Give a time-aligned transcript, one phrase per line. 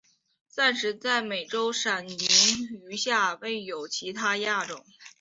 [0.49, 4.83] 暂时在美洲闪鳞蛇下未有其它亚种。